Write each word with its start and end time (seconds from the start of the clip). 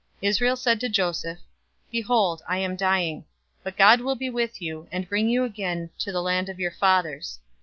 048:021 0.23 0.29
Israel 0.29 0.55
said 0.55 0.79
to 0.79 0.89
Joseph, 0.89 1.39
"Behold, 1.91 2.41
I 2.49 2.57
am 2.57 2.75
dying, 2.75 3.25
but 3.61 3.77
God 3.77 4.01
will 4.01 4.15
be 4.15 4.31
with 4.31 4.59
you, 4.59 4.87
and 4.91 5.07
bring 5.07 5.29
you 5.29 5.43
again 5.43 5.91
to 5.99 6.11
the 6.11 6.23
land 6.23 6.49
of 6.49 6.59
your 6.59 6.71
fathers. 6.71 7.37